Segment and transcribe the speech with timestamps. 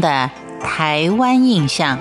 [0.00, 1.98] 的台湾印象。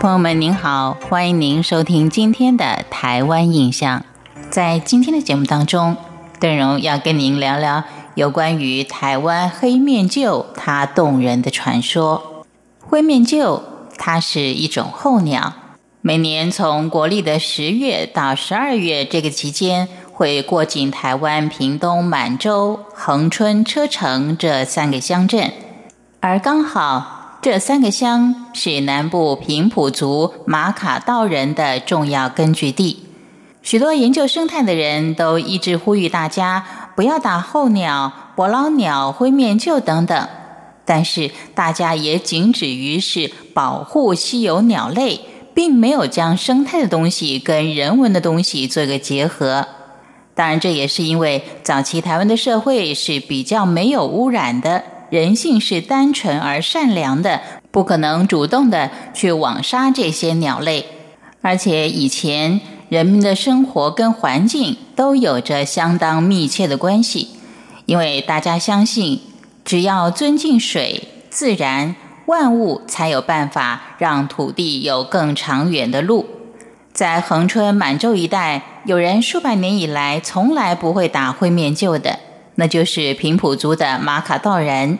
[0.00, 4.04] 朋友们，您好，欢迎您收听今天的台湾印象。
[4.50, 5.96] 在今天的节目当中，
[6.40, 7.84] 邓荣要跟您聊聊
[8.16, 12.44] 有关于台湾黑面鹫它动人的传说。
[12.80, 13.60] 灰面鹫
[13.96, 15.52] 它是一种候鸟，
[16.04, 25.52] 每年从国历的十月到十二月这个期间，会过境台湾屏东满洲、恒春、车城这三个乡镇，
[26.18, 27.38] 而刚好。
[27.40, 33.04] 这三个乡是南部平埔族马卡道人的重要根据地，
[33.62, 36.64] 许多研究生态的人都一直呼吁大家
[36.96, 40.28] 不要打候鸟、伯劳鸟、灰面鹫等等，
[40.84, 45.20] 但是大家也仅止于是保护稀有鸟类，
[45.54, 49.66] 并没有将生态的东西跟人文的东西做一个结合。
[50.34, 54.82] 当然，这也是因为早期台湾的社会是比较没有污染的。
[55.10, 60.86] 人性是单纯而善良的，不可能主动的去网杀这些鸟类。
[61.42, 67.28] 而且以前人们的生活跟环境都有着相当密切的关系，
[67.84, 69.20] 因为大家相信，
[69.66, 71.94] 只要尊敬水、自然、
[72.26, 76.26] 万物，才有办法让土地有更长远的路。
[76.92, 82.18] 在恒春满洲一带，有人数百年以来从来不会打灰面鹫的。
[82.56, 84.98] 那就是平埔族的马卡道人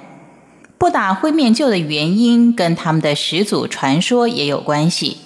[0.78, 5.18] 不打灰面鹫的原因，跟他们的始祖传说也有关系。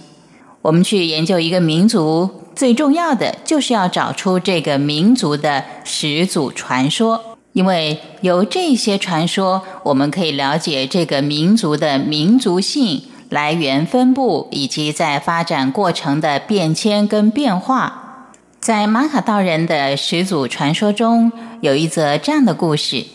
[0.62, 18.26] 我们去研究一个民族，最重要的就是要找出这个民族的始祖传说，因为由这些传说，我们可以了解这个民族的民族性、来源分布以及在发展过程的变迁跟变化。
[18.60, 21.32] 在马卡道人的始祖传说中，
[21.62, 23.06] 有一则这样的故事，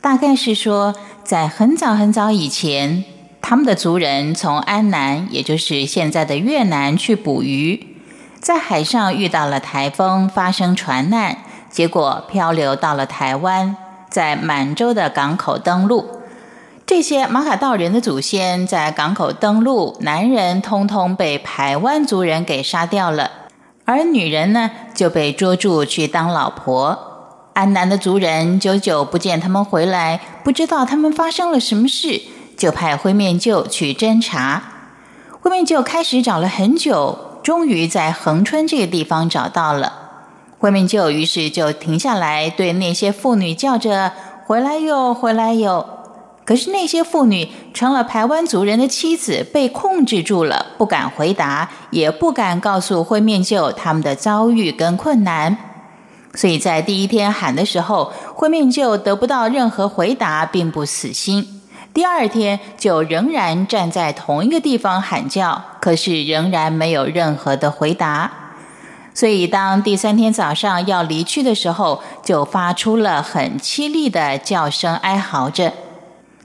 [0.00, 3.02] 大概是说，在很早很早以前，
[3.42, 7.96] 他们的族人从安南，也就是现在的越南去捕鱼，
[8.38, 13.76] 在海上遇到了台风，发生船难，结果漂流到了台湾，
[14.18, 16.04] 在满洲的港口登陆。
[16.84, 23.30] 这些马卡道人的祖先在港口登陆，男人通通被排湾族人给杀掉了。
[23.84, 26.98] 而女人呢，就被捉住去当老婆。
[27.52, 32.20] 安南的族人久久不见他们回来，不知道他们发生了什么事，
[32.56, 34.64] 就派灰面鹫去侦查。
[35.40, 40.07] 灰面鹫开始找了很久，终于在恒春这个地方找到了。
[40.58, 44.12] 灰面鹫于是就停下来，对那些妇女叫着
[44.46, 45.86] ：“回来哟，回来哟。”
[46.44, 55.56] 可是那些妇女成了台湾族人的妻子，被控制住了，不敢回答，也不敢告诉灰面鹫他们的遭遇跟困难。
[56.34, 61.62] 所以在第一天喊的时候，灰面鹫得不到任何回答，并不死心。
[61.92, 68.32] 第二天就仍然站在同一个地方喊叫，可是仍然没有任何的回答。
[69.18, 75.72] 所以当第三天早上要离去的时候，就发出了很凄厉的叫声，哀嚎着。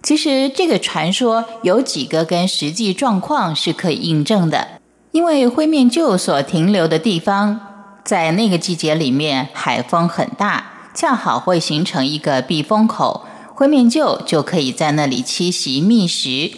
[0.02, 4.68] 其实这个传说有几个跟实际状况是可以印证的，
[5.12, 7.60] 因为灰面鹫所停留的地方，
[8.04, 16.50] 在那个季节里面海风很大，恰好会形成一个避风口，灰面鹫就可以在那里栖息觅食。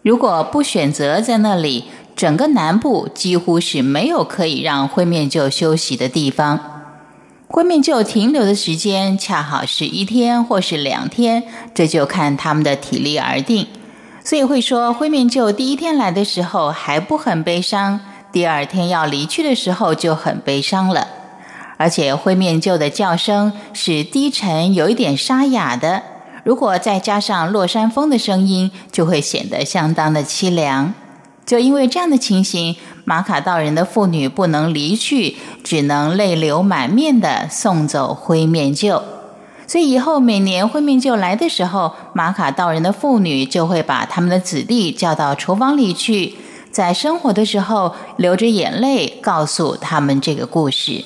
[0.00, 1.84] 如果不选择在那里，
[2.16, 6.60] 整个南部几乎是没有可以让灰面鹫休息的地方。
[7.48, 11.44] 灰面鹫停留的时间恰好是一天或是两天，
[11.74, 13.66] 这就看他们的体力而定。
[14.24, 18.00] 所以会说，灰面鹫第一天来的时候还不很悲伤，
[18.32, 21.06] 第二天要离去的时候就很悲伤了。
[21.76, 26.02] 而且灰面鹫的叫声是低沉，有一点沙哑的，
[26.42, 30.94] 如果再加上落山风的声音，就会显得相当的凄凉。
[31.46, 32.76] 就因为这样的情形。
[33.06, 39.02] 马卡道人的妇女不能离去，只能泪流满面的送走灰面鹫。
[39.66, 46.34] 所以以后每年灰面鹫来的时候，马卡道人的妇女就会把他们的子弟叫到厨房里去，
[46.70, 51.04] 在生火的时候流着眼泪告诉他们这个故事。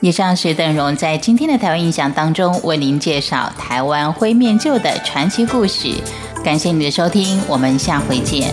[0.00, 5.94] 以上是邓荣在今天的台湾印象当中为您介绍台湾灰面鹫的传奇故事。
[6.44, 8.52] 感谢你的收听，我们下回见。